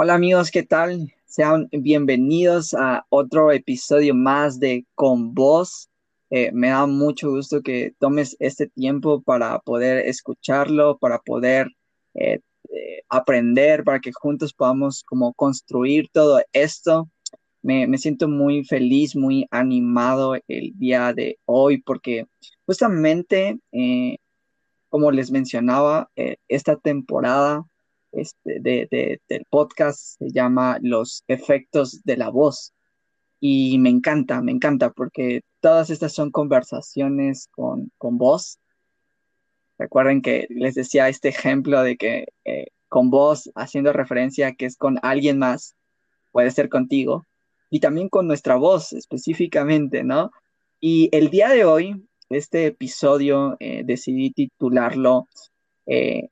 [0.00, 1.12] Hola amigos, ¿qué tal?
[1.26, 5.90] Sean bienvenidos a otro episodio más de Con Voz.
[6.30, 11.66] Eh, me da mucho gusto que tomes este tiempo para poder escucharlo, para poder
[12.14, 12.38] eh,
[12.70, 17.08] eh, aprender, para que juntos podamos como construir todo esto.
[17.62, 22.28] Me, me, siento muy feliz, muy animado el día de hoy porque
[22.66, 23.58] justamente,
[24.90, 26.08] como les mencionaba,
[26.46, 27.66] esta temporada
[28.20, 32.72] este, de, del podcast se llama Los efectos de la voz.
[33.40, 38.58] Y me encanta, me encanta, porque todas estas son conversaciones con, con voz.
[39.78, 44.76] Recuerden que les decía este ejemplo de que eh, con voz, haciendo referencia que es
[44.76, 45.76] con alguien más,
[46.32, 47.24] puede ser contigo,
[47.70, 50.30] y también con nuestra voz específicamente, ¿no?
[50.80, 55.26] Y el día de hoy, este episodio, eh, decidí titularlo
[55.86, 56.28] eh,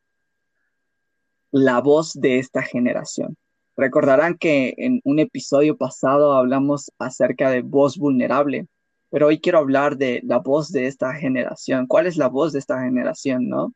[1.51, 3.37] la voz de esta generación.
[3.77, 8.67] Recordarán que en un episodio pasado hablamos acerca de voz vulnerable,
[9.11, 11.87] pero hoy quiero hablar de la voz de esta generación.
[11.87, 13.75] ¿Cuál es la voz de esta generación, no?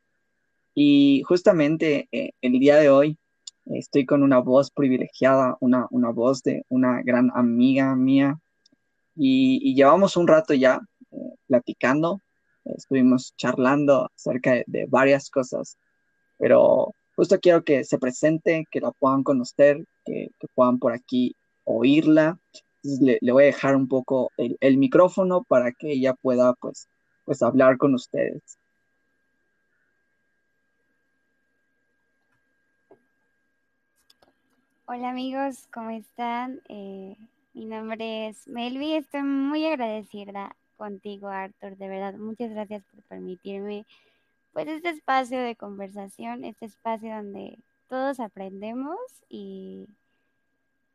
[0.73, 3.17] Y justamente eh, el día de hoy
[3.65, 8.39] estoy con una voz privilegiada, una, una voz de una gran amiga mía,
[9.15, 10.79] y, llevamos un rato ya
[11.11, 11.15] eh,
[11.47, 12.19] platicando,
[12.65, 15.77] estuvimos charlando acerca de, de varias cosas,
[16.37, 22.39] pero Justo quiero que se presente, que la puedan conocer, que, puedan por aquí oírla.
[22.81, 26.89] le, voy a dejar un poco el, micrófono para que ella pueda pues,
[27.23, 28.57] pues hablar con ustedes.
[34.87, 36.59] Hola amigos, ¿cómo están?
[36.69, 37.15] Eh,
[37.53, 43.85] mi nombre es Melvi, estoy muy agradecida contigo Arthur, de verdad, muchas gracias por permitirme
[44.53, 48.97] pues este espacio de conversación, este espacio donde todos aprendemos
[49.29, 49.87] y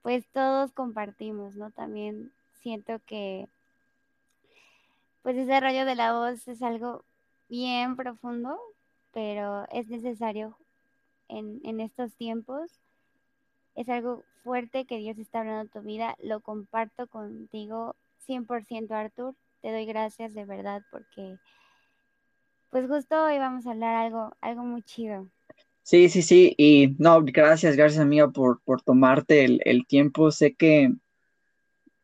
[0.02, 1.70] pues todos compartimos, ¿no?
[1.70, 3.48] También siento que
[5.22, 7.04] pues ese rollo de la voz es algo
[7.48, 8.58] bien profundo,
[9.12, 10.56] pero es necesario
[11.28, 12.80] en, en estos tiempos.
[13.74, 16.16] Es algo fuerte que Dios está hablando en tu vida.
[16.22, 19.34] Lo comparto contigo 100% Arthur.
[19.62, 21.38] Te doy gracias de verdad porque
[22.70, 25.28] pues justo hoy vamos a hablar algo, algo muy chido.
[25.82, 30.32] Sí, sí, sí, y no, gracias, gracias amiga por, por tomarte el, tiempo.
[30.32, 30.92] Sé que,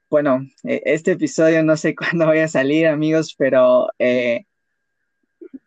[0.09, 4.47] bueno, e, este episodio no sé cuándo vaya a salir, amigos, pero eh,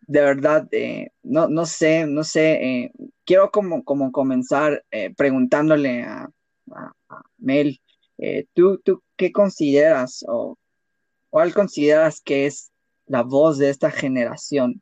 [0.08, 2.92] de verdad, eh, no, no sé, no sé, eh,
[3.26, 4.86] quiero como, como comenzar
[5.18, 6.30] preguntándole a,
[7.38, 7.82] Mel,
[8.54, 10.58] ¿tú, ¿tú qué consideras o
[11.30, 12.72] cuál consideras que es
[13.08, 14.82] la voz de esta generación?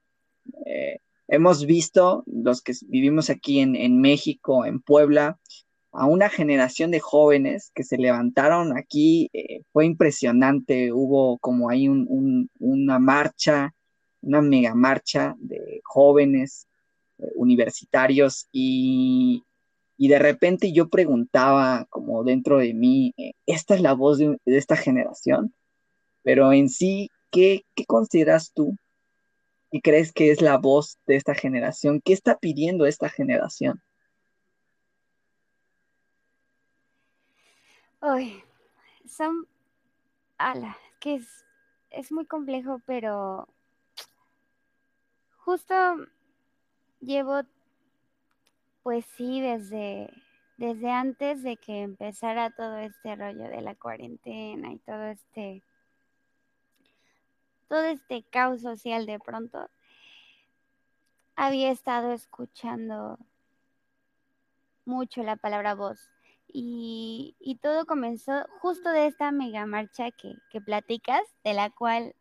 [0.66, 0.97] Eh,
[1.28, 5.39] hemos visto, los que vivimos aquí en, México, en Puebla,
[5.91, 11.88] a una generación de jóvenes que se levantaron aquí, eh, fue impresionante, hubo como ahí
[11.88, 13.73] una marcha,
[14.22, 16.67] una mega marcha de jóvenes
[17.19, 19.44] eh, universitarios y,
[19.97, 23.13] de repente yo preguntaba como dentro de mí,
[23.45, 25.53] ¿esta es la voz de, esta generación?
[26.23, 28.77] Pero en sí, ¿qué, ¿qué consideras tú
[29.71, 31.99] y crees que es la voz de esta generación?
[31.99, 33.81] ¿Qué está pidiendo esta generación?
[38.01, 38.43] Uy,
[39.07, 39.47] son,
[40.38, 41.45] ala, que es,
[41.89, 43.47] es muy complejo, pero
[45.38, 45.73] justo
[47.01, 47.41] llevo,
[48.83, 50.09] pues sí, desde,
[50.57, 55.63] desde antes de que empezara todo este rollo de la cuarentena y todo este
[57.73, 59.67] todo este caos social de pronto,
[61.35, 63.17] había estado escuchando
[64.85, 66.11] mucho la palabra voz.
[66.47, 72.13] Y, todo comenzó justo de esta mega marcha que, que platicas, de la cual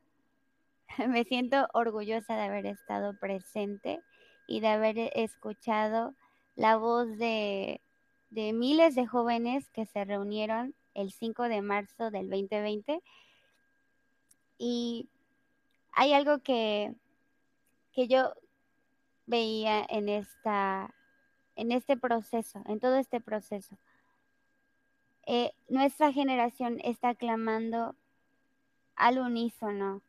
[1.07, 4.01] me siento orgullosa de haber estado presente
[4.47, 6.15] y de haber escuchado
[6.57, 7.83] la voz de,
[8.31, 13.03] de miles de jóvenes que se reunieron el 5 de marzo del 2020.
[14.57, 15.11] Y
[15.93, 16.95] hay algo que,
[17.93, 18.35] que yo
[19.27, 20.95] veía en esta
[21.55, 23.77] en este proceso, en todo este proceso.
[25.27, 27.95] Eh, nuestra generación está clamando
[28.97, 30.03] al unísono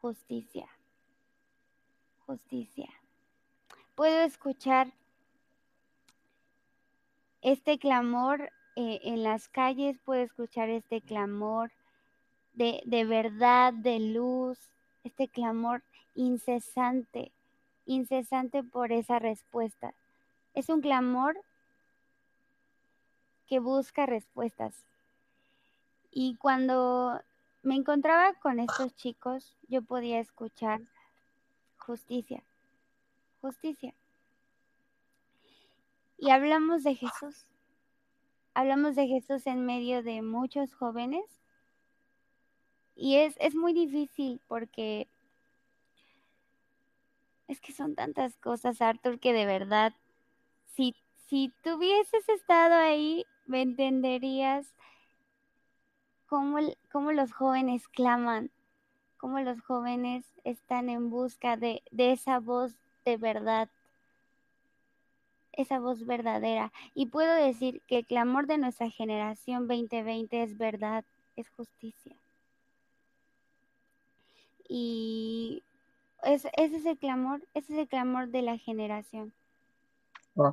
[0.00, 0.68] justicia,
[2.26, 2.88] justicia.
[3.94, 4.92] Puedo escuchar
[7.42, 11.70] este clamor eh, en las calles, puedo escuchar este clamor
[12.52, 14.58] de, de verdad, de luz,
[15.06, 15.82] este clamor
[16.14, 17.32] incesante,
[17.86, 19.94] incesante por esa respuesta.
[20.54, 21.40] Es un clamor
[23.46, 24.74] que busca respuestas.
[26.10, 27.20] Y cuando
[27.62, 30.80] me encontraba con estos chicos, yo podía escuchar
[31.78, 32.42] justicia,
[33.40, 33.94] justicia.
[36.18, 37.46] Y hablamos de Jesús.
[38.54, 41.24] Hablamos de Jesús en medio de muchos jóvenes.
[42.96, 45.06] Y es, es muy difícil porque
[47.46, 49.92] es que son tantas cosas, Arthur, que de verdad,
[50.74, 50.96] si,
[51.28, 54.74] si tuvieses estado ahí, me entenderías
[56.26, 56.58] cómo,
[56.90, 58.50] cómo los jóvenes claman,
[59.18, 63.68] cómo los jóvenes están en busca de, de esa voz de verdad,
[65.52, 66.72] esa voz verdadera.
[66.94, 71.04] Y puedo decir que el clamor de nuestra generación 2020 es verdad,
[71.36, 72.16] es justicia.
[74.68, 75.62] Y
[76.22, 79.32] ese es el clamor, ese es el clamor de la generación.
[80.36, 80.52] Ah.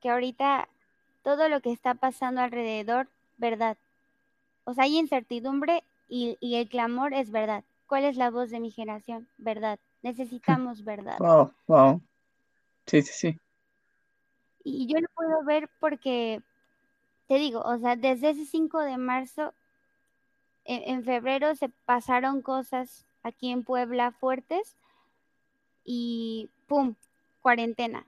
[0.00, 0.68] Que ahorita
[1.22, 3.08] todo lo que está pasando alrededor,
[3.38, 3.76] verdad.
[4.64, 7.64] O sea, hay incertidumbre y, y el clamor es verdad.
[7.86, 9.28] ¿Cuál es la voz de mi generación?
[9.38, 9.78] Verdad.
[10.02, 11.18] Necesitamos verdad.
[11.18, 12.02] Wow, wow.
[12.86, 13.40] Sí, sí, sí.
[14.62, 16.42] Y yo lo puedo ver porque,
[17.28, 19.52] te digo, o sea, desde ese 5 de marzo,
[20.64, 24.76] en, febrero se pasaron cosas aquí en Puebla fuertes
[25.84, 26.94] y pum,
[27.42, 28.06] cuarentena.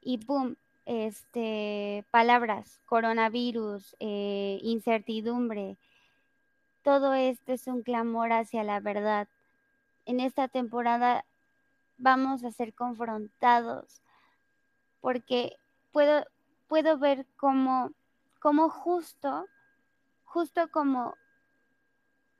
[0.00, 0.54] Y pum,
[0.86, 5.76] este, palabras, coronavirus, eh, incertidumbre.
[6.82, 9.28] Todo esto es un clamor hacia la verdad.
[10.06, 11.24] En esta temporada
[11.96, 14.02] vamos a ser confrontados
[15.00, 15.56] porque
[15.92, 16.24] puedo,
[16.68, 17.92] puedo ver cómo,
[18.40, 19.46] cómo justo,
[20.24, 21.14] justo como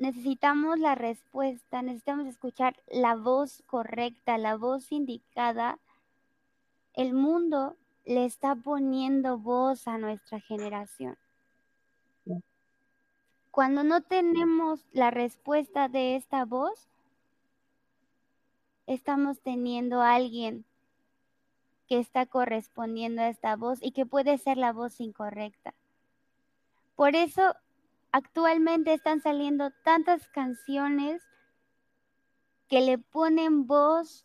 [0.04, 5.78] necesitamos la respuesta, necesitamos escuchar la voz correcta, la voz indicada.
[6.92, 11.16] El mundo le está poniendo voz a nuestra generación.
[13.50, 16.86] Cuando no tenemos la respuesta de esta voz,
[18.86, 20.66] estamos teniendo a alguien
[21.88, 25.72] que está correspondiendo a esta voz y que puede ser la voz incorrecta.
[26.94, 27.54] Por eso
[28.14, 31.20] actualmente están saliendo tantas canciones
[32.68, 34.24] que le ponen voz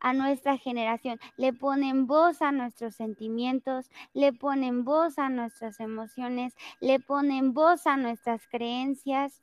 [0.00, 6.56] a nuestra generación, le ponen voz a nuestros sentimientos, le ponen voz a nuestras emociones,
[6.80, 9.40] le ponen voz a nuestras creencias.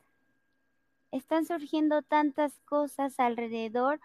[1.11, 4.01] Están surgiendo tantas cosas alrededor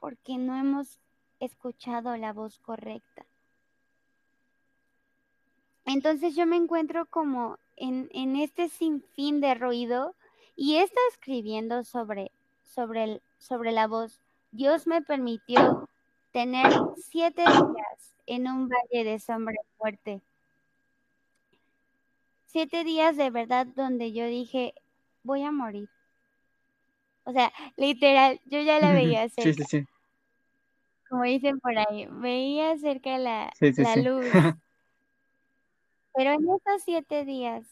[0.00, 0.98] porque no hemos
[1.38, 3.26] escuchado la voz correcta.
[5.84, 10.14] Entonces yo me encuentro como en, este sinfín de ruido
[10.56, 12.30] y está escribiendo sobre,
[12.64, 14.20] sobre, sobre la voz.
[14.50, 15.88] Dios me permitió
[16.32, 20.20] tener siete días en un valle de sombra fuerte.
[22.46, 24.74] Siete días de verdad donde yo dije,
[25.22, 25.88] voy a morir.
[27.24, 29.50] O sea, literal, yo ya la veía cerca.
[29.56, 29.84] Sí, sí, sí.
[31.08, 34.26] Como dicen por ahí, veía cerca la, la luz.
[36.16, 37.66] Pero en esos siete días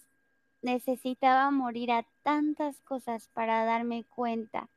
[0.61, 4.69] necesitaba morir a tantas cosas para darme cuenta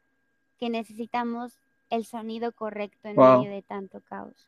[0.58, 1.60] que necesitamos
[1.90, 4.48] el sonido correcto en medio de tanto caos.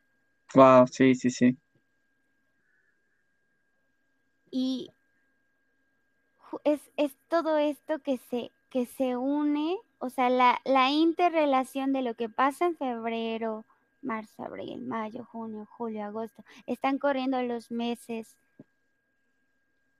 [0.54, 1.56] Wow, sí, sí, sí.
[4.50, 4.90] Y
[6.64, 12.02] es, es todo esto que se, que se une, o sea, la, la interrelación de
[12.02, 13.64] lo que pasa en febrero,
[14.00, 18.34] marzo, abril, mayo, junio, julio, agosto, están corriendo los meses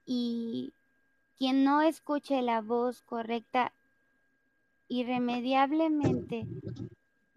[0.05, 0.73] y
[1.37, 3.73] quien no escuche la voz correcta
[4.87, 6.45] irremediablemente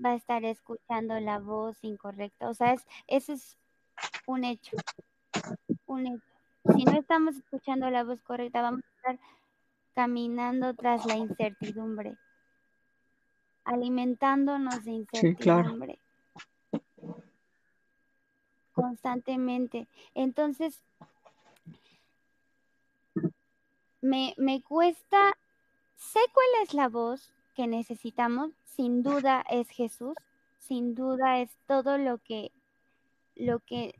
[0.04, 2.48] va a estar escuchando la voz incorrecta.
[2.48, 3.56] O sea, es, eso es
[4.26, 4.76] un hecho.
[5.86, 6.34] Un hecho.
[6.76, 9.18] Si no estamos escuchando la voz correcta, vamos a estar
[9.94, 12.18] caminando tras la incertidumbre,
[13.64, 15.98] alimentándonos de incertidumbre.
[18.72, 19.86] Constantemente.
[20.14, 20.82] Entonces,
[24.04, 25.32] me, me cuesta,
[25.96, 30.14] sé cuál es la voz que necesitamos, sin duda es Jesús,
[30.58, 32.52] sin duda es todo lo que,
[33.34, 33.94] lo que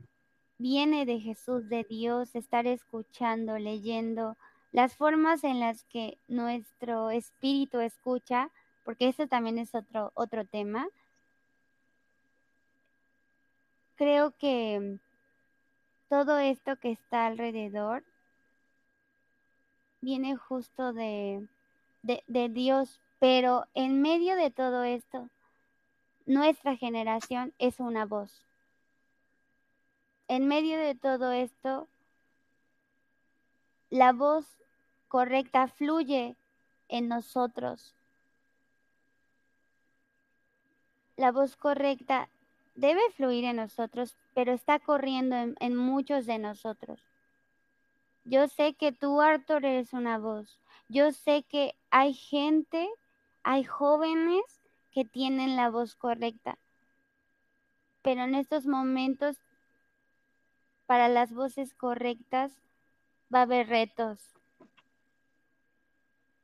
[0.59, 4.37] viene de Jesús, de Dios, estar escuchando, leyendo,
[4.71, 8.51] las formas en las que nuestro espíritu escucha,
[8.83, 10.87] porque eso también es otro, otro tema.
[13.95, 14.99] Creo que
[16.09, 18.03] todo esto que está alrededor
[20.05, 21.47] viene justo de,
[22.03, 25.29] de, Dios, pero en medio de todo esto,
[26.25, 28.45] nuestra generación es una voz.
[30.27, 31.87] En medio de todo esto,
[33.89, 34.45] la voz
[35.07, 36.35] correcta fluye
[36.87, 37.95] en nosotros.
[41.17, 42.29] La voz correcta
[42.75, 47.01] debe fluir en nosotros, pero está corriendo en, muchos de nosotros.
[48.25, 50.59] Yo sé que tú, Arthur, eres una voz.
[50.89, 52.89] Yo sé que hay gente,
[53.43, 54.43] hay jóvenes
[54.91, 56.57] que tienen la voz correcta.
[58.01, 59.37] Pero en estos momentos,
[60.87, 62.51] para las voces correctas,
[63.33, 64.19] va a haber retos.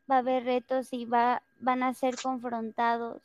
[0.09, 3.23] Va a haber retos y va, van a ser confrontados.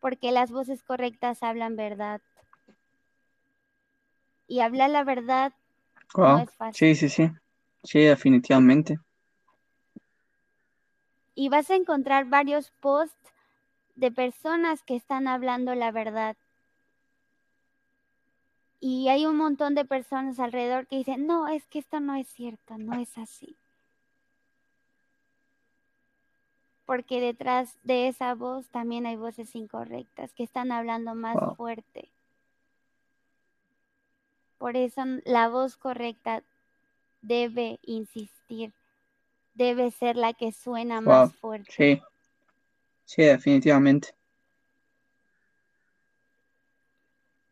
[0.00, 2.20] Porque las voces correctas hablan verdad.
[4.48, 5.54] Y hablar la verdad
[6.14, 6.94] no es fácil.
[6.94, 7.30] Sí, sí, sí.
[7.82, 8.98] Sí, definitivamente.
[11.34, 13.16] Y vas a encontrar varios posts
[13.94, 16.36] de personas que están hablando la verdad.
[18.80, 22.28] Y hay un montón de personas alrededor que dicen, no, es que esto no es
[22.28, 23.56] cierto, no es así.
[26.84, 32.10] Porque detrás de esa voz también hay voces incorrectas que están hablando más fuerte.
[34.58, 36.42] Por eso la voz correcta
[37.20, 38.72] debe insistir,
[39.54, 41.72] debe ser la que suena más fuerte.
[41.72, 42.02] Sí,
[43.04, 44.14] sí, definitivamente.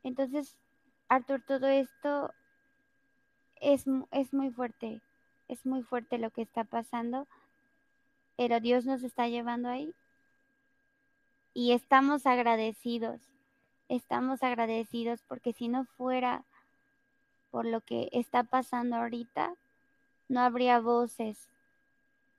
[0.02, 0.56] Entonces,
[1.08, 2.32] Arthur, todo esto
[3.56, 5.00] es, es muy fuerte,
[5.49, 7.26] es muy fuerte lo que está pasando,
[8.37, 9.94] pero Dios nos está llevando ahí
[11.54, 13.20] y estamos agradecidos,
[13.88, 16.44] estamos agradecidos porque si no fuera
[17.54, 19.54] por lo que está pasando ahorita,
[20.28, 21.38] no habría voces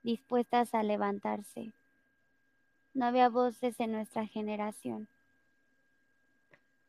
[0.04, 1.72] dispuestas a levantarse.
[2.94, 5.08] No había voces en nuestra generación.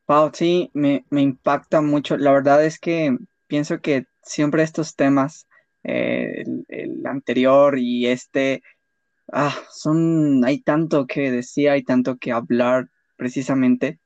[0.09, 2.17] Wow, sí, me, impacta mucho.
[2.17, 3.17] La verdad es que
[3.47, 5.47] pienso que siempre estos temas,
[5.85, 8.65] eh, el, anterior y este,
[9.33, 14.01] ah, son, hay tanto que decir, hay tanto que hablar precisamente.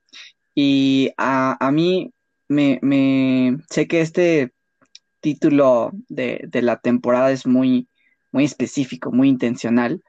[0.55, 2.13] Y a, a mí
[2.51, 4.53] me, sé que este
[5.21, 7.89] título de, la temporada es muy,
[8.33, 10.03] muy específico, muy intencional.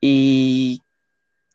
[0.00, 0.82] Y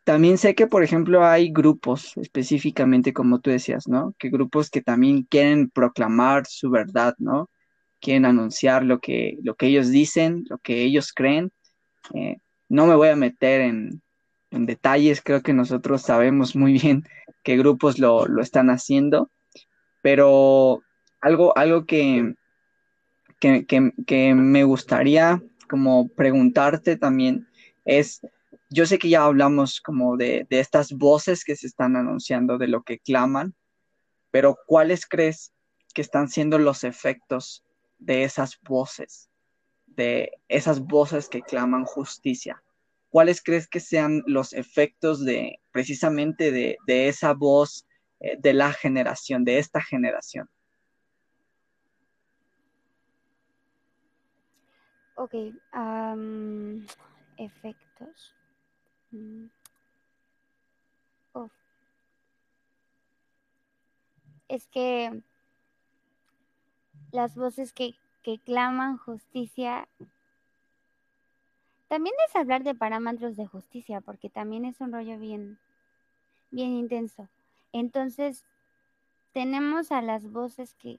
[0.05, 4.15] también sé que, por ejemplo, hay grupos específicamente, como tú decías, ¿no?
[4.17, 7.49] Que grupos que también quieren proclamar su verdad, ¿no?
[7.99, 11.51] Quieren anunciar lo que, lo que ellos dicen, lo que ellos creen.
[12.13, 12.37] Eh,
[12.69, 14.01] no me voy a meter en,
[14.51, 17.03] detalles, creo que nosotros sabemos muy bien
[17.43, 19.29] qué grupos lo, lo están haciendo,
[20.05, 20.83] pero
[21.19, 22.35] algo, algo que,
[23.39, 27.47] que, me gustaría como preguntarte también
[27.85, 28.21] es,
[28.69, 32.83] yo sé que ya hablamos como de, estas voces que se están anunciando, de lo
[32.83, 33.55] que claman,
[34.29, 35.51] pero ¿cuáles crees
[35.95, 37.63] que están siendo los efectos
[37.97, 39.31] de esas voces,
[39.87, 42.61] de esas voces que claman justicia?
[43.09, 47.87] ¿Cuáles crees que sean los efectos de precisamente de, de esa voz
[48.39, 50.49] de la generación, de esta generación.
[55.15, 55.33] Ok,
[57.37, 58.35] efectos.
[59.11, 59.45] Mm.
[64.47, 65.23] Es que
[67.11, 69.87] las voces que, que claman justicia
[71.87, 75.57] también es hablar de parámetros de justicia, porque también es un rollo bien,
[76.51, 77.29] bien intenso.
[77.77, 78.45] Entonces,
[79.33, 80.97] tenemos a las voces que,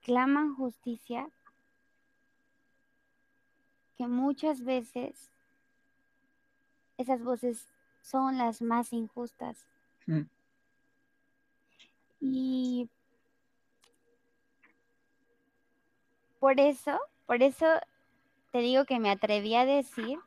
[0.00, 1.28] claman justicia,
[3.98, 5.30] que muchas veces
[6.96, 7.68] esas voces
[8.00, 9.66] son las más injustas.
[10.06, 10.22] Mm.
[12.20, 12.88] Y
[16.40, 17.66] por eso, por eso
[18.50, 20.18] te digo que me atreví a decir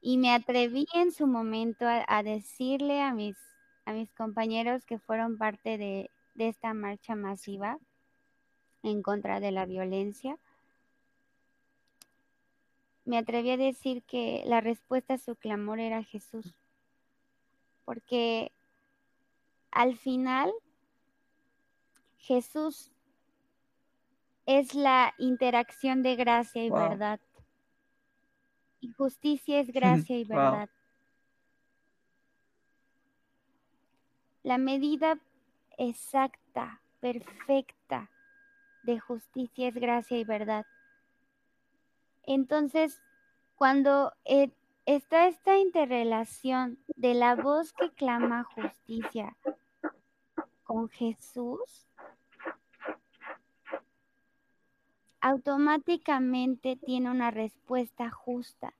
[0.00, 3.51] y me atreví en su momento a decirle a mis
[3.84, 7.78] a mis compañeros que fueron parte de, esta marcha masiva
[8.82, 10.38] en contra de la violencia.
[13.04, 16.54] Me atreví a decir que la respuesta a su clamor era Jesús,
[17.84, 18.50] porque
[19.70, 20.52] al final
[22.18, 22.90] Jesús
[24.46, 27.20] es la interacción de gracia y verdad.
[28.80, 30.68] Y justicia es gracia y verdad.
[34.42, 35.18] La medida
[35.78, 38.10] exacta, perfecta
[38.82, 40.66] de justicia es gracia y verdad.
[42.24, 43.00] Entonces,
[43.54, 44.50] cuando eh,
[44.86, 49.36] está esta interrelación de la voz que clama justicia
[50.64, 51.86] con Jesús,
[55.20, 58.74] automáticamente tiene una respuesta justa.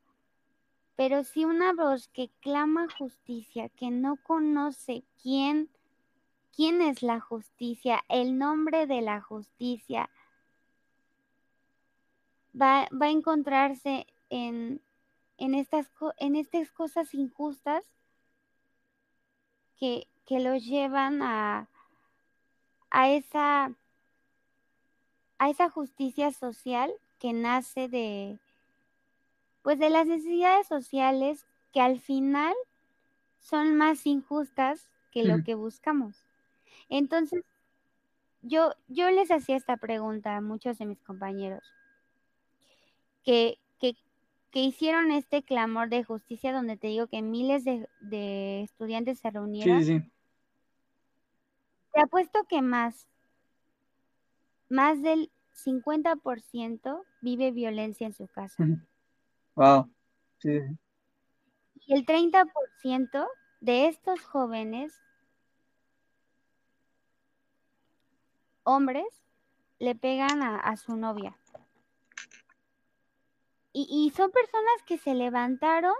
[0.96, 5.70] Pero si una voz que clama justicia, que no conoce quién,
[6.54, 10.10] quién es la justicia, el nombre de la justicia,
[12.54, 14.82] va, va a encontrarse en,
[15.38, 17.84] en, estas, en estas cosas injustas
[19.76, 21.68] que, que los llevan a,
[22.90, 23.74] a esa
[25.42, 28.38] a esa justicia social que nace de
[29.62, 32.54] pues de las necesidades sociales que al final
[33.38, 36.24] son más injustas que lo que buscamos.
[36.88, 37.44] Entonces,
[38.42, 41.62] yo, yo les hacía esta pregunta a muchos de mis compañeros
[43.24, 43.94] que, que,
[44.54, 49.82] hicieron este clamor de justicia donde te digo que miles de, estudiantes se reunieron.
[49.82, 50.12] Sí, sí.
[51.94, 53.08] Te apuesto que más,
[54.68, 58.62] más del 50% vive violencia en su casa.
[59.54, 59.90] Wow.
[60.38, 60.60] Sí.
[61.86, 63.28] Y el 30%
[63.60, 65.00] de estos jóvenes
[68.64, 69.06] hombres
[69.78, 71.36] le pegan a, su novia.
[73.72, 75.94] Y, son personas que se levantaron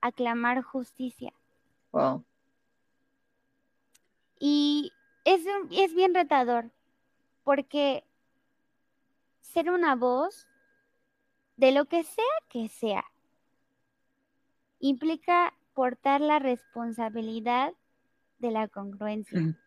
[0.00, 1.32] a clamar justicia.
[1.92, 2.24] Wow.
[4.40, 4.92] Y
[5.24, 6.70] es, es bien retador,
[7.44, 8.04] porque
[9.40, 10.47] ser una voz
[11.58, 13.04] de lo que sea que sea
[14.78, 17.74] implica portar la responsabilidad
[18.38, 19.58] de la congruencia.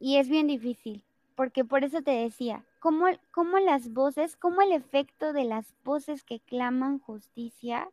[0.00, 4.72] Y es bien difícil, porque por eso te decía, cómo, cómo las voces, cómo el
[4.72, 7.90] efecto de las voces que claman justicia,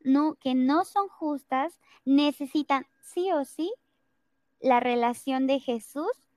[0.00, 3.72] no, que no son justas, necesitan sí o sí
[4.60, 6.29] la relación de Jesús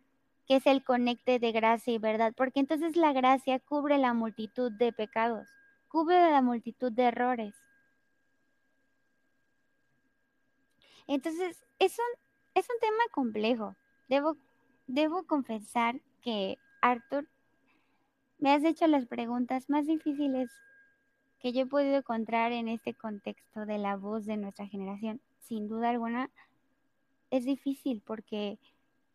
[0.47, 4.71] que es el conecte de gracia y verdad, porque entonces la gracia cubre la multitud
[4.71, 5.47] de pecados,
[5.87, 7.55] cubre la multitud de errores.
[11.07, 12.19] Entonces, es un,
[12.55, 13.75] es un tema complejo.
[14.07, 14.37] Debo,
[14.87, 17.27] debo confesar que, Arthur,
[18.39, 20.51] me has hecho las preguntas más difíciles
[21.39, 25.21] que yo he podido encontrar en este contexto de la voz de nuestra generación.
[25.39, 26.29] Sin duda alguna,
[27.31, 28.59] es difícil porque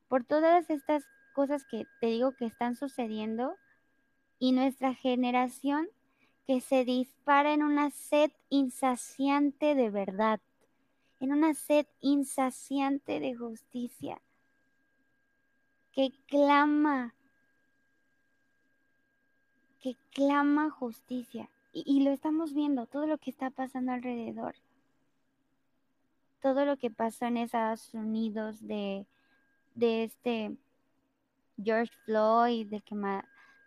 [0.08, 1.04] por todas estas
[1.38, 3.54] cosas que te digo que están sucediendo
[4.40, 5.88] y nuestra generación
[6.48, 10.40] que se dispara en una sed insaciante de verdad,
[11.20, 14.20] en una sed insaciante de justicia,
[15.92, 17.14] que clama,
[19.80, 21.48] que clama justicia.
[21.72, 24.56] Y, lo estamos viendo, todo lo que está pasando alrededor,
[26.42, 29.06] todo lo que pasó en Estados Unidos de,
[29.76, 30.58] de este
[31.62, 32.94] George Floyd, del que,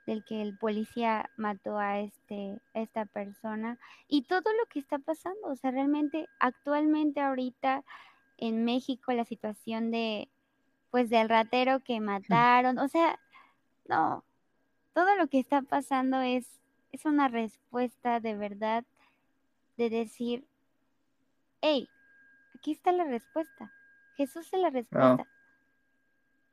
[0.06, 3.78] del que el policía mató a, este, esta persona
[4.08, 5.48] y todo lo que está pasando.
[5.48, 7.84] O sea, realmente actualmente ahorita
[8.38, 10.30] en México la situación de,
[10.90, 13.20] pues del ratero que mataron, o sea,
[13.88, 14.24] no,
[14.94, 18.86] todo lo que está pasando es, es una respuesta de verdad
[19.78, 20.46] de decir,
[21.62, 21.90] hey,
[22.56, 23.72] aquí está la respuesta.
[24.18, 25.31] Jesús es la respuesta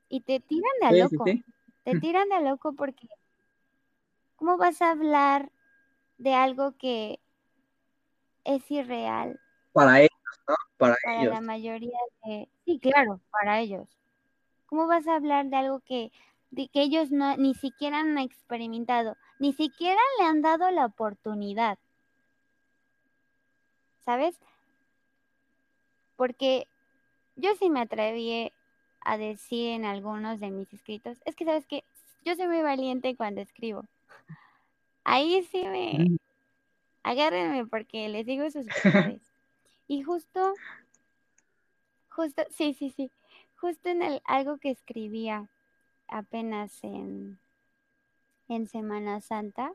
[0.08, 1.24] y te tiran de a loco.
[1.84, 3.08] Te tiran de a loco porque
[4.36, 5.50] ¿cómo vas a hablar
[6.18, 7.20] de algo que
[8.44, 9.40] es irreal?
[9.72, 10.10] Para ellos,
[10.48, 10.54] ¿no?
[10.76, 12.48] Para, la mayoría de...
[12.64, 13.88] Sí, claro, para ellos.
[14.66, 16.12] ¿Cómo vas a hablar de algo que,
[16.54, 19.16] que ellos no, ni siquiera han experimentado?
[19.38, 21.78] Ni siquiera le han dado la oportunidad.
[24.04, 24.38] ¿Sabes?
[26.16, 26.66] Porque
[27.36, 28.52] yo sí me atreví
[29.00, 31.84] a decir en algunos de mis escritos, es que sabes que
[32.24, 33.84] yo soy muy valiente cuando escribo.
[35.04, 36.16] Ahí sí me mm.
[37.02, 38.66] agárrenme porque les digo sus
[39.88, 40.54] y justo,
[42.10, 43.10] justo, sí, sí, sí,
[43.56, 45.48] justo en el, algo que escribía
[46.08, 47.38] apenas en,
[48.48, 49.72] en Semana Santa,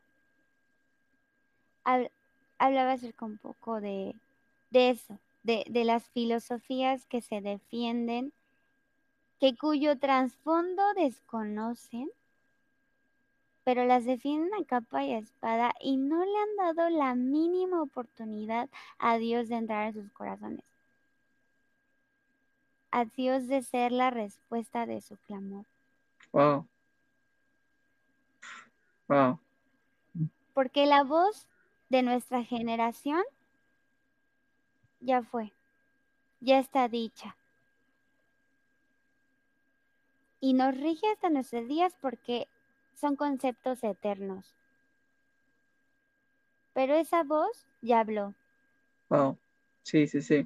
[2.58, 4.16] hablaba acerca un poco de,
[4.70, 8.34] de eso, de, de las filosofías que se defienden
[9.44, 12.10] que cuyo trasfondo desconocen,
[13.66, 18.70] pero las defienden a capa y espada y no le han dado la mínima oportunidad
[19.00, 20.64] a Dios de entrar en sus corazones.
[22.92, 25.66] A Dios de ser la respuesta de su clamor.
[26.32, 26.66] Wow.
[29.10, 29.40] Wow.
[30.54, 31.50] Porque la voz
[31.90, 33.24] de nuestra generación
[35.02, 35.52] ya fue,
[36.40, 37.36] ya está dicha.
[40.44, 42.50] Y nos rige hasta nuestros días porque
[42.96, 44.54] son conceptos eternos.
[46.74, 48.36] Pero esa voz ya habló.
[49.08, 49.38] Wow,
[49.84, 50.46] sí, sí, sí.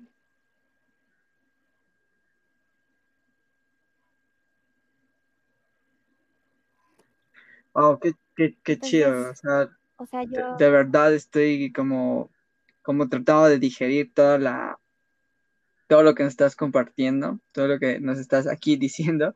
[7.74, 9.32] Wow, qué, qué, qué chido.
[9.32, 10.58] O sea, o sea yo...
[10.58, 12.30] de, de, verdad estoy como,
[12.84, 14.80] como tratando de digerir toda la,
[15.88, 19.34] todo lo que nos estás compartiendo, todo lo que nos estás aquí diciendo.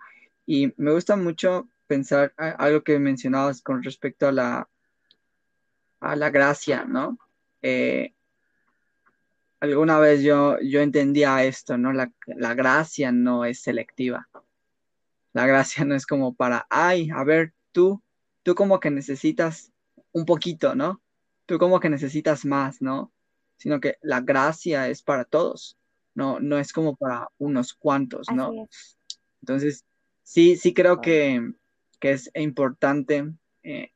[0.53, 4.69] Y me gusta mucho pensar algo que mencionabas con respecto a la,
[6.01, 7.17] a la gracia, ¿no?
[7.61, 8.13] Eh,
[9.61, 11.93] alguna vez yo, yo entendía esto, ¿no?
[11.93, 14.27] La, la, gracia no es selectiva.
[15.31, 18.03] La gracia no es como para, ay, a ver, tú,
[18.43, 19.71] tú como que necesitas
[20.11, 21.01] un poquito, ¿no?
[21.45, 23.13] Tú como que necesitas más, ¿no?
[23.55, 25.77] Sino que la gracia es para todos
[26.13, 28.67] no, no es como para unos cuantos, ¿no?
[29.41, 29.85] Entonces,
[30.23, 31.53] sí, sí creo que,
[32.01, 33.31] es importante,
[33.63, 33.91] eh,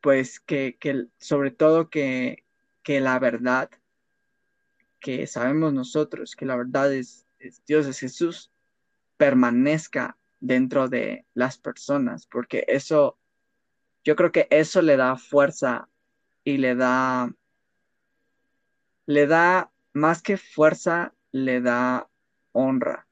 [0.00, 0.78] pues que,
[1.18, 2.44] sobre todo que,
[2.86, 3.70] la verdad
[4.98, 7.26] que sabemos nosotros, que la verdad es,
[7.66, 8.50] Dios, es Jesús,
[9.16, 13.18] permanezca dentro de las personas, porque eso,
[14.02, 15.88] yo creo que eso le da fuerza
[16.42, 17.32] y le da,
[19.06, 22.08] le da más que fuerza, le da
[22.52, 23.06] honra,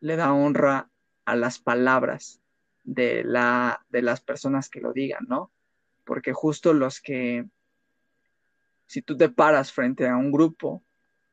[0.00, 0.90] le da honra
[1.24, 2.40] a las palabras
[2.84, 5.50] de, la, de las personas que lo digan, ¿no?
[6.04, 7.46] Porque justo los que,
[8.86, 10.82] si tú te paras frente a un grupo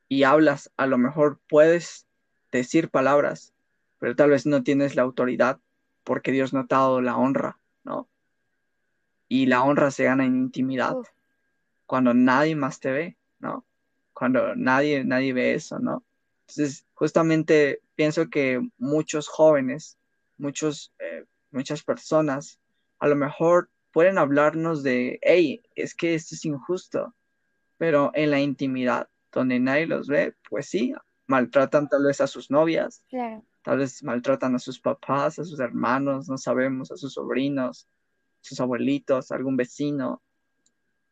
[0.07, 2.07] y hablas, a lo mejor puedes
[2.51, 3.53] decir palabras,
[3.99, 5.59] pero tal vez no tienes la autoridad
[6.03, 8.07] porque Dios no te ha dado la honra, ¿no?
[9.27, 10.95] Y la honra se gana en intimidad,
[11.85, 13.65] cuando nadie más te ve, ¿no?
[14.13, 16.03] Cuando nadie, nadie ve eso, ¿no?
[16.51, 19.97] Entonces, justamente pienso que muchos jóvenes,
[20.37, 22.59] muchos, eh, muchas personas,
[22.99, 27.13] a lo mejor pueden hablarnos de, hey, es que esto es injusto,
[27.77, 30.93] pero en la intimidad, donde nadie los ve, pues sí,
[31.25, 33.01] maltratan tal vez a sus novias,
[33.63, 37.87] tal vez maltratan a sus papás, a sus hermanos, no sabemos, a sus sobrinos,
[38.41, 40.21] sus abuelitos, algún vecino,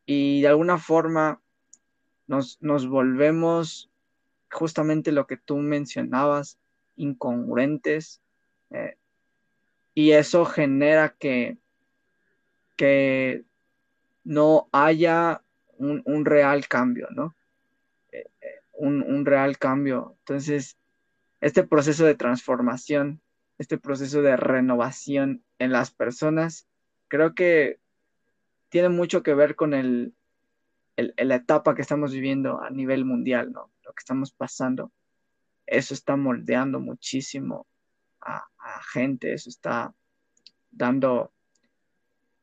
[0.05, 1.41] y de alguna forma
[2.27, 3.88] nos, nos volvemos
[4.51, 6.57] justamente lo que tú mencionabas,
[6.95, 8.21] incongruentes,
[8.71, 8.97] eh,
[9.93, 11.57] y eso genera que,
[12.75, 13.43] que
[14.23, 15.41] no haya
[15.77, 17.35] un, real cambio, ¿no?
[18.11, 20.15] Eh, eh, un, un real cambio.
[20.19, 20.77] Entonces,
[21.41, 23.21] este proceso de transformación,
[23.57, 26.67] este proceso de renovación en las personas,
[27.07, 27.79] creo que
[28.69, 30.13] tiene mucho que ver con el,
[30.97, 33.71] la etapa que estamos viviendo a nivel mundial, ¿no?
[33.89, 34.91] Lo que estamos pasando.
[35.65, 37.65] Eso está moldeando muchísimo
[38.21, 38.45] a,
[38.93, 39.95] gente, eso está
[40.69, 41.33] dando,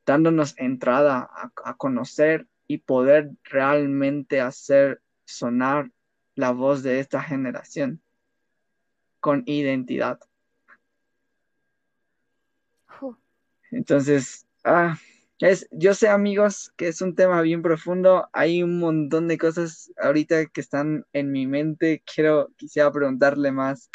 [0.05, 1.31] dándonos entrada
[1.65, 5.93] a, conocer y poder realmente hacer sonar
[6.35, 8.03] la voz de esta generación
[9.21, 10.19] con identidad.
[13.71, 14.99] Entonces, ah,
[15.41, 18.29] es, yo sé, amigos, que es un tema bien profundo.
[18.33, 22.03] Hay un montón de cosas ahorita que están en mi mente.
[22.13, 23.91] Quiero, quisiera preguntarle más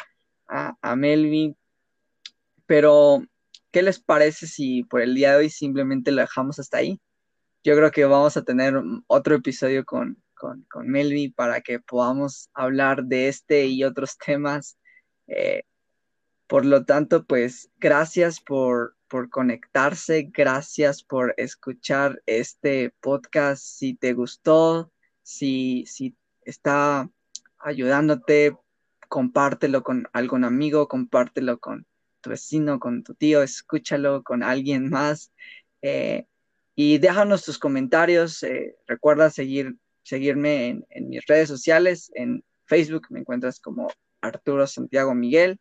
[0.48, 1.56] a, a Melvin.
[2.66, 3.24] Pero,
[3.72, 7.00] ¿qué les parece si por el día de hoy simplemente lo dejamos hasta ahí?
[7.64, 8.74] Yo creo que vamos a tener
[9.08, 14.78] otro episodio con, con, con Melvin para que podamos hablar de este y otros temas.
[15.26, 15.64] Eh,
[16.52, 23.64] por lo tanto, pues gracias por, por conectarse, gracias por escuchar este podcast.
[23.64, 27.08] Si te gustó, si, si está
[27.58, 28.54] ayudándote,
[29.08, 31.86] compártelo con algún amigo, compártelo con
[32.20, 35.32] tu vecino, con tu tío, escúchalo con alguien más.
[35.80, 36.26] Eh,
[36.74, 38.42] y déjanos tus comentarios.
[38.42, 42.12] Eh, recuerda seguir, seguirme en, en, mis redes sociales.
[42.14, 43.88] En Facebook me encuentras como
[44.20, 45.58] Arturo Santiago Miguel.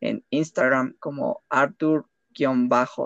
[0.00, 2.06] En Instagram como Artur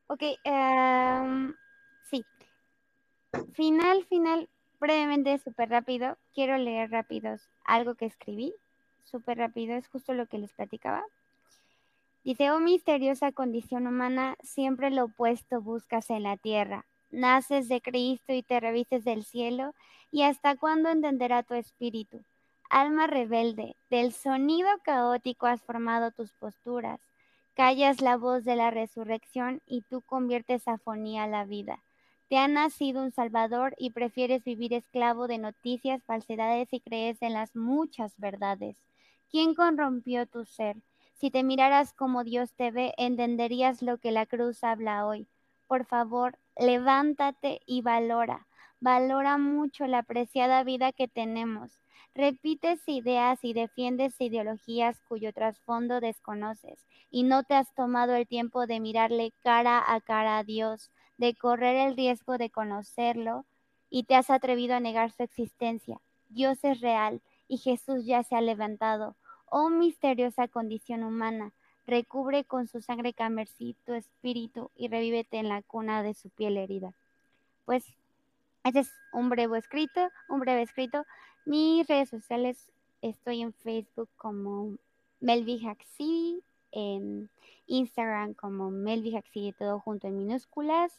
[0.07, 1.53] Ok, um.
[3.53, 8.53] Final, final, brevemente, súper rápido, quiero leer rápido algo que escribí,
[9.03, 11.03] súper rápido, es justo lo que les platicaba.
[12.23, 18.33] Dice, oh misteriosa condición humana, siempre lo opuesto buscas en la tierra, naces de Cristo
[18.33, 19.73] y te revistes del cielo?
[20.11, 22.23] ¿Y hasta cuándo entenderá tu espíritu?
[22.69, 26.99] Alma rebelde, del sonido caótico has formado tus posturas.
[27.55, 31.79] Callas la voz de la resurrección y tú conviertes afonía a la vida.
[32.29, 37.33] Te ha nacido un Salvador y prefieres vivir esclavo de noticias, falsedades y crees en
[37.33, 38.77] las muchas verdades.
[39.29, 40.77] ¿Quién corrompió tu ser?
[41.13, 45.27] Si te miraras como Dios te ve, entenderías lo que la cruz habla hoy.
[45.67, 48.47] Por favor, levántate y valora.
[48.79, 51.79] Valora mucho la preciada vida que tenemos.
[52.13, 58.67] Repites ideas y defiendes ideologías cuyo trasfondo desconoces y no te has tomado el tiempo
[58.67, 63.45] de mirarle cara a cara a Dios, de correr el riesgo de conocerlo
[63.89, 65.99] y te has atrevido a negar su existencia.
[66.29, 69.15] Dios es real y Jesús ya se ha levantado.
[69.49, 71.53] Oh misteriosa condición humana,
[71.85, 76.57] recubre con su sangre camercí tu espíritu y revívete en la cuna de su piel
[76.57, 76.93] herida.
[77.65, 77.85] Pues
[78.63, 81.05] este es un breve escrito, un breve escrito.
[81.45, 84.77] Mis redes sociales estoy en Facebook como
[85.21, 85.59] Melvi
[86.77, 87.29] en
[87.65, 90.93] Instagram como Melvi Haxi, todo junto en minúsculas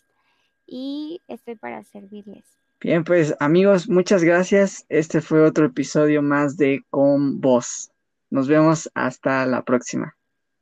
[0.66, 2.44] y estoy para servirles.
[2.80, 4.84] Bien, pues amigos, muchas gracias.
[4.88, 7.90] Este fue otro episodio más de Con Voz.
[8.30, 10.17] Nos vemos hasta la próxima.